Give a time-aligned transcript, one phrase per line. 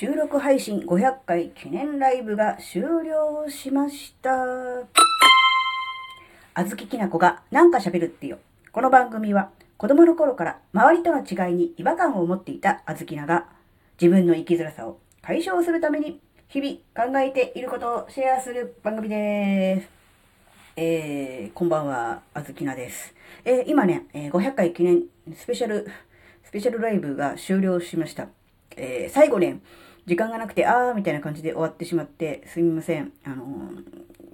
[0.00, 4.30] 収録配信500回記念ライブが終了しました。
[6.54, 8.38] あずききなこがなんか喋るってよ。
[8.72, 13.44] この番組は子供の頃から周りとの違いに違和感を持っていたあずきなが
[14.00, 19.88] 自分の生きづらさを解消するために日々考えていることをシェアする番組です。
[20.76, 23.14] えー、こんばんは、あずきなです。
[23.44, 25.02] えー、今ね、え500回記念
[25.36, 25.86] スペシャル、
[26.42, 28.28] スペシャルライブが終了しました。
[28.78, 29.60] えー、最後ね、
[30.10, 33.12] 時間がなくて、あーみたいな感じで終わってしまって、すみません。
[33.22, 33.44] あの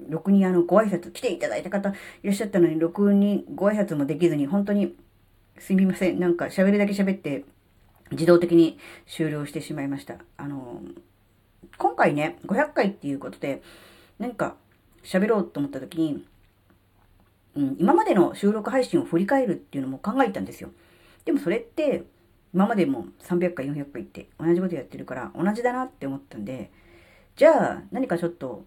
[0.09, 4.97] ー、ろくにあの、ご挨拶来ていただいた方いらっしゃったのに、ろくにご挨拶もできずに、本当に
[5.59, 6.19] すみません。
[6.19, 7.45] なんか喋るだけ喋って、
[8.11, 10.17] 自動的に終了してしまいました。
[10.39, 11.01] あのー、
[11.77, 13.61] 今回ね、500回っていうことで、
[14.19, 14.57] 何か
[15.05, 16.25] 喋ろうと思った時に、
[17.55, 20.71] うん、今までの収録配信を振り返るっていうのも考えたんですよ。
[21.27, 22.05] でもそれって、
[22.55, 26.71] 今までも300回、400回って同じことやってるから同じだなって思ったんで、
[27.37, 28.65] じゃあ何かちょっと、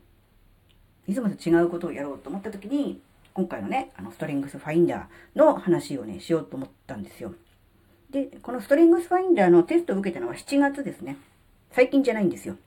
[1.07, 3.01] いつもと違うことをやろうと思った時に、
[3.33, 7.33] 今回のね、あの、ストリングスファインダーの話をね、しようと思ったんですよ。
[8.09, 11.17] で、このストリングスファインダーのテストを受けたのは7月ですね。
[11.71, 12.57] 最近じゃないんですよ。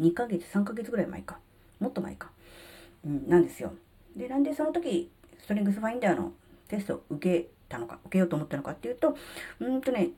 [0.00, 1.38] 2ヶ月、3ヶ月ぐらい前か。
[1.78, 2.30] もっと前か。
[3.06, 3.74] うん、なんですよ。
[4.16, 6.32] で、なんでその時、ストリングスファインダーの
[6.68, 9.16] テストを受けたのか、受けようと思ったのかっていうと、
[9.60, 10.08] うんとね、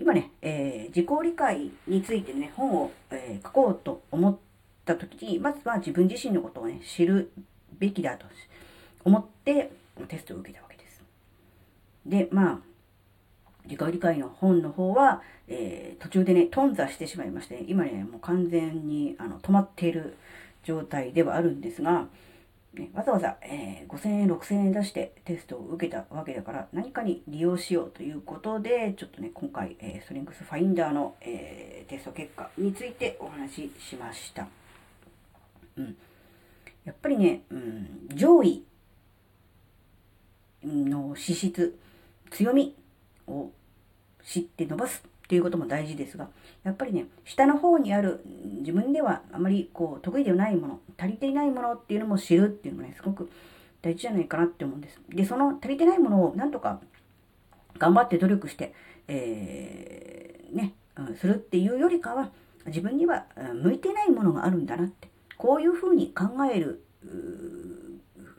[0.00, 4.36] 今ね、えー自己理解についてね、本を、えー書こうと思っ
[4.84, 7.30] た時に、まずは自分自身のことをね、知る
[7.78, 8.26] べきだと
[9.04, 9.70] 思って、
[10.08, 11.02] テストを受けたわけです。
[12.06, 12.58] で、まあ、
[13.64, 20.16] 自己理解の本の方は、えー途中でね、頓挫してしまいまして、今ね、もう完全にあの止まっている
[20.64, 22.06] 状態ではあるんですが、
[22.94, 34.46] わざわざ、えー5000円、6000円出してテストを受けたわけだから、何かに利用しようということで、ちょっとね、今回、えーストリングスファインダーの、えーテスト結果についてお話ししました。
[35.76, 35.96] うん。
[36.84, 38.64] やっぱりね、うん、上位
[40.62, 41.78] の資質、
[42.30, 42.76] 強み
[43.26, 43.50] を
[44.24, 46.30] 知って伸ばすっていうことも大事ですが、
[46.64, 48.22] やっぱりね、下の方にある
[48.60, 53.30] 自分ではあまりこう得意ではないもの、足りていないものっていうのも知るっていうのもね、すごく
[53.82, 54.98] 大事じゃないかなって思うんです。
[55.10, 56.80] で、その足りてないものをなんとか
[57.76, 58.72] 頑張って努力して、
[59.06, 62.30] えーね、うんするっていうよりかは、
[62.64, 63.26] 自分には
[63.62, 67.78] 向いてないものがあるんだなって、こういうふうに考える、うー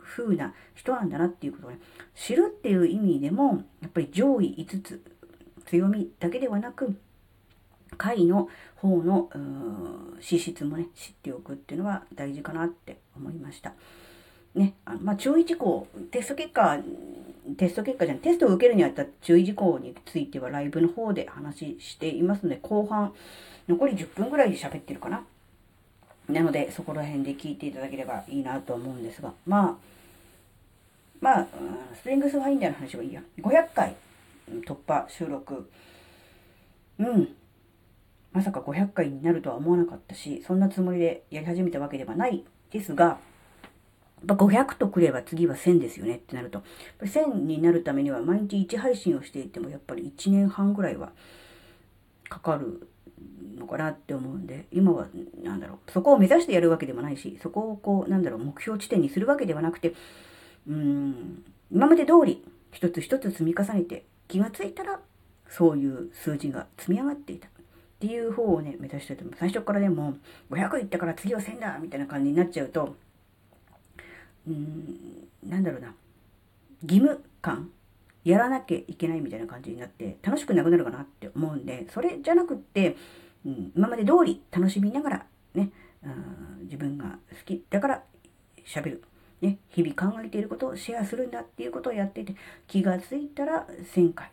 [0.10, 1.80] 風な人なんだなっていうことをね、
[2.16, 5.02] 知るっていう意味でも、やっぱり上位5つ、
[5.70, 6.96] 強みだけではなく、
[7.98, 9.30] 下位の方の
[10.20, 13.74] 資質もね、知っておくっていうのは大事かなって思いました。
[14.56, 16.80] ね、あのまあ、注意事項、テスト結果、
[17.56, 23.14] テスト結果じゃない、テストを受けるにあたった注意事項についてはライブの方で話していますので、後半、
[23.68, 25.24] 残り10分ぐらいで喋ってるかな。
[26.28, 29.76] なので、そこら辺で聞いていただければいいなと思うんですが、まあ、
[31.22, 31.48] まあ、
[31.94, 33.22] スプリングスファインダーの話はいいや。
[33.40, 33.96] 500回
[34.66, 35.70] 突破収録。
[37.00, 37.30] うん。
[38.32, 43.20] まさか500回になるとは思わなかったし、そんなつもりでやり始めたわけではないですが、
[44.28, 46.62] やっぱ500とくれば次は1000ですよねってなると、
[47.02, 51.12] 1000になるためには毎日1配信をしていてもやっぱり1年半ぐらいは
[52.28, 52.88] かかる
[53.58, 55.08] のかなって思うんで、今は
[55.42, 59.94] なんだろう、そこを目指してやるわけでもないし、そこをこう、なんだろう、目標地点にするわけではなくて、
[60.68, 65.02] うん、今まで通り一つ一つ積み重ねて気がついたら
[65.50, 67.52] そういう数字が積み上がっていたっ
[68.00, 70.14] ていう方をね目指してても最初からでも
[70.50, 72.96] 500いったから次は1000だみたいな感じになっちゃうと
[74.48, 75.94] うーんなんだろうな
[76.84, 77.70] 義務感
[78.24, 82.96] やらなきゃいけないみたいな感じになって楽しくなくなるかなって思うんでそれじゃなくって、
[83.46, 85.26] うん、今まで通り楽しみながら
[85.56, 85.72] ね
[86.04, 88.04] うん自分が好きだから
[88.66, 89.04] 喋る。
[89.42, 92.36] ね、日々考えていることをシェアするんだっていうことをやっていて
[92.68, 94.32] 気がついたら1000回。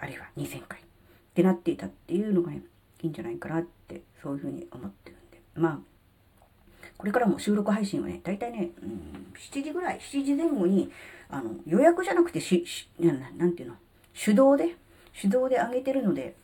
[0.00, 0.82] あるいは2000回っ
[1.34, 2.62] てなっていたっていうのがね
[3.02, 5.40] いいんじゃないかなってそういうふうに思ってるんで。
[5.54, 5.78] まあ
[6.98, 10.90] これからも収録配信はね大体ね、うん、7時ぐらい7時前後に
[11.30, 13.76] あの予約じゃなくてししなんていうの？
[14.14, 14.76] 手動で
[15.20, 16.34] 手動で上げてるので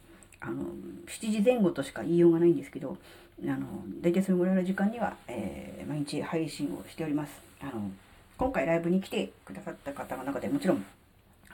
[0.41, 0.62] あの
[1.06, 2.97] 7時前後としか言いようがないんですけど
[3.43, 3.67] あの
[4.00, 7.48] 大体そのぐらいの時間には、えー毎日配信をしております。
[7.61, 7.91] あの
[8.37, 10.85] 今回ライブに来てくださった方の中でもちろん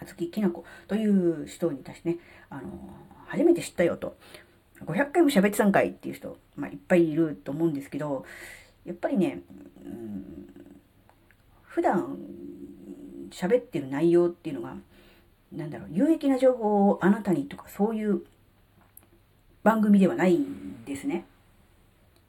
[0.01, 2.19] あずきなこという人に対してね
[2.51, 2.63] あの
[3.27, 4.17] 初めて知ったよと
[4.85, 8.25] 500回も喋ってたんかいっていう人、まあ、いっぱいいると思うんですけど
[8.85, 9.41] やっぱりね、
[9.85, 10.25] うん、
[11.63, 12.19] 普段
[13.31, 14.75] 喋ってる内容っていうのが
[15.53, 18.23] なんだろう有益な情報をあなたにとかそういう
[19.63, 21.25] 番組ではないんですね。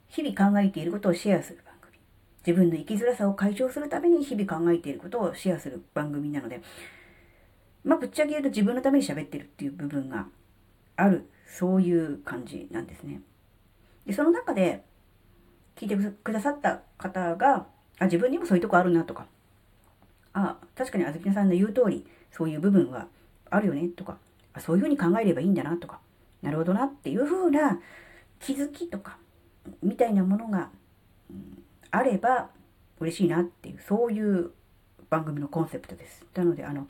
[0.08, 1.58] 日々考えていることをシェアする。
[2.46, 6.60] 自分の生きづらさを解消するために日々考えていることをシェアする番組なので、
[7.84, 10.26] まあ、ぶっちゃけ言うと自分のために喋ってるっていう部分が
[10.94, 13.20] ある、そういう感じなんですね。
[14.06, 14.84] で、その中で、
[15.76, 17.66] 聞いてくださった方が、
[17.98, 19.26] あ、自分にもそういうとこあるなとか、
[20.32, 23.08] あ、確かにあずきなさんの言う通り、そういう部分は
[23.50, 24.18] あるよねとか、
[24.54, 26.00] あそういうふうに考えればいいんだなとか、
[26.42, 27.80] なるほどなっていうふうな
[28.40, 29.18] 気づきとか、
[29.82, 30.70] みたいなものが、
[31.96, 32.50] あれば
[33.00, 34.50] 嬉しいなっていう、そういう
[35.08, 36.24] 番組のコンセプトです。
[36.34, 36.86] なので、あの、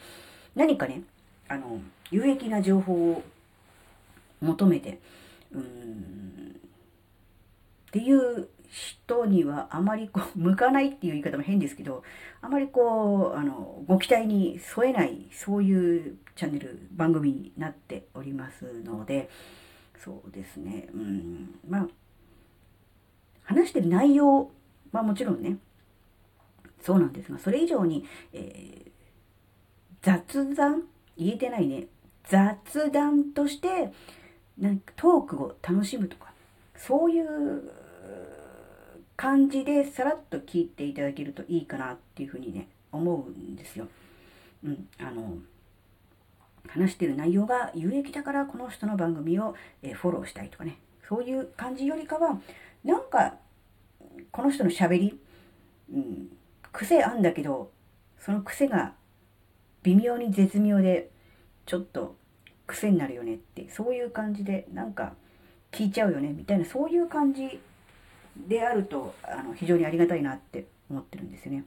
[0.56, 1.02] 何かね、
[1.48, 1.80] あの、
[2.10, 3.22] 有益な情報を
[4.40, 4.98] 求めて、
[5.52, 5.64] うん、っ
[7.92, 12.02] ていう人にはあまりこう、 向かないっていう言い方も変ですけど、
[12.40, 19.30] あまりこう、あの、ご期待に添えない、そういうチャンネル、番組になっておりますので、
[19.98, 21.88] そうですね、うん、まあ、
[23.44, 24.50] 話してる内容
[24.96, 25.58] はもちろんね、
[26.80, 28.90] そうなんですが、それ以上に、えー、
[30.02, 30.82] 雑談？
[31.16, 31.86] 言えてないね。
[32.28, 33.92] 雑談として、
[34.58, 36.32] なんかトークを楽しむとか、
[36.76, 37.70] そういう
[39.16, 43.88] 感じでさらっと聞いていただけるといいかなっていうふうにね、思うんですよ。
[44.64, 45.38] うん、あの、
[46.68, 50.78] 話してる内容が有益だからこの人の番組を、えフォローしたいとかね、
[51.08, 52.40] そういう感じよりかは、
[52.84, 53.34] なんか、
[54.32, 55.18] この人のしゃべり、
[55.92, 56.28] うん、
[56.72, 57.70] 癖あんだけど、
[58.18, 58.94] その癖が
[59.82, 61.10] 微妙に絶妙で、
[61.64, 62.16] ちょっと
[62.66, 65.14] 癖になるよねって、そういう感じで、なんか
[65.72, 67.60] 聞いちゃうよね、みたいな、そういう感じ
[68.48, 71.64] であるとあの非常にありがたいなって思ってるんですよね。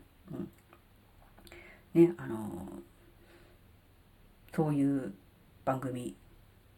[1.96, 2.68] うん、ねあの
[4.56, 5.14] そういう
[5.66, 6.16] 番組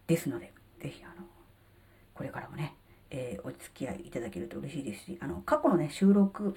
[0.07, 1.25] ですので是非あの
[2.13, 2.75] これからもね、
[3.11, 6.55] えー、お付き合いいただけると嬉しいですしあの過去のね収録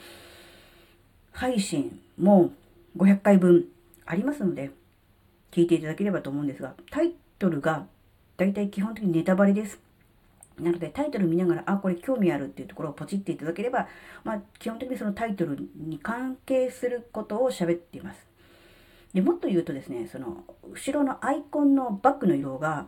[1.33, 2.53] 配信も
[2.97, 3.67] 500回分
[4.07, 4.71] ありますので
[5.51, 7.87] 聞いていただければと思うんですがタイトルが
[8.37, 9.79] 大体基本的にネタバレです。
[10.59, 13.89] なのでタイトル見ながら、あ、これ興味あるっていうところをポチっていただければ、
[14.23, 18.27] まあ、基本的にそのタイトルに関係することを喋っています。
[19.13, 22.87] で、もっと言うとですね、その、後ろのアイコンのバックの色が、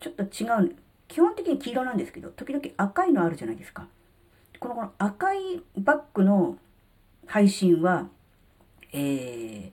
[0.00, 0.76] ちょっと違う。
[1.08, 3.86] 基本的に黄色なんですけど、時々赤いのあるじゃないですか。
[4.60, 6.58] このこの赤いバックの
[7.26, 8.08] 配信は、
[8.92, 9.72] え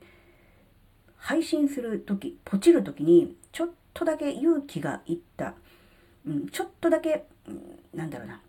[1.16, 5.54] 配信するとき、ポチるときに、ちょっとだけ勇気がいった
[6.26, 8.40] うん、ちょっとだけ、うん、なんだろうな、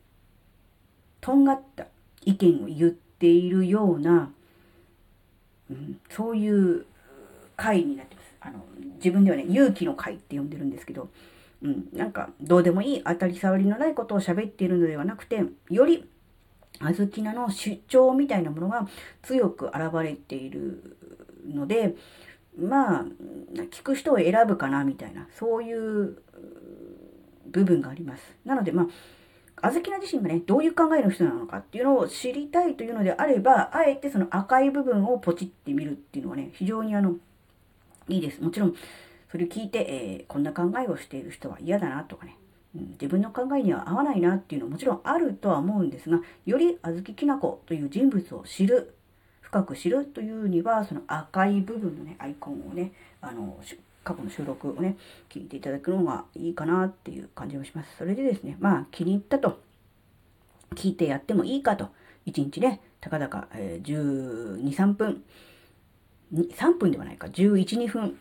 [1.21, 1.85] とんがった
[2.25, 4.31] 意見を言っているような、
[5.69, 6.85] うん、そういう
[7.55, 8.25] 回になってます。
[8.41, 11.09] あの、自分ではね、勇気の回って呼んでるんですけど、
[11.61, 16.07] うん、なんか、どうでもいい当たり障りのないことを喋っているのではなくて、より、
[16.79, 18.87] あずきなの主張みたいなものが
[19.23, 20.97] 強く現れている
[21.47, 21.95] ので、
[22.59, 23.05] まあ、
[23.71, 26.17] 聞く人を選ぶかなみたいな、そういう
[27.47, 28.35] 部分があります。
[28.45, 28.87] なので、まあ、
[29.67, 37.15] あずきな自身がね、どういう考えの人なのかっていうのを知りたいというのであれば、あえてその赤い部分をポチってみるっていうのはね、非常にあの、
[38.07, 38.41] いいです。
[38.41, 38.75] もちろん、
[39.31, 42.37] それ聞いて、えー、こんな考えをしている人は嫌だなとかね、
[42.75, 48.93] うん、自分の考えには合わないなっていうのはもちろんあるとは思うんですが、よりあずきなこという人物を知る、
[49.41, 53.59] 深く知るというには、その赤い部分のね、アイコンをね、あの、
[54.03, 54.97] 過去の収録をね、
[55.29, 57.97] 聞いていただくのがいいかなっていう感じもします。
[57.97, 59.59] それでですね、まあ気に入ったと、
[60.75, 61.89] 聞いてやってもいいかと、
[62.25, 65.23] 1日ね、たかだか、えー、12、3分、
[66.33, 68.17] 3分ではないか、11、2分。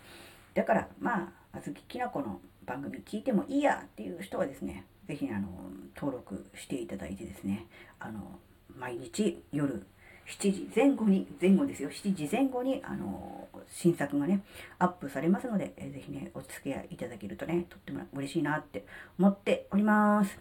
[0.57, 5.49] だから、まあ、あずききなこの番組聞いてもいいやっていう人はですね、是非あの、
[5.95, 7.67] 登録していただいてですね、
[8.01, 8.39] あの、
[8.75, 9.87] 毎日夜
[10.27, 14.43] 7時前後に、前後ですよ、7時前後に、あの、新作がね、
[14.79, 18.87] アップされますので、えー、ぜひね、お付き合いいただけるとね、とっても嬉しいなって
[19.19, 20.39] 思っております。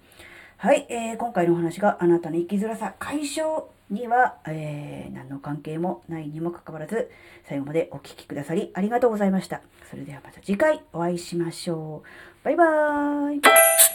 [0.58, 7.12] はい、えー、今回のお話があなたの生きづらさ解消には、えー、何の関係もないにもかかわらず、
[7.48, 9.62] 最後までお聴きくださりありがとうございました。
[9.90, 12.46] それではまた次回お会いしましょう。
[12.46, 13.95] バイバーイ。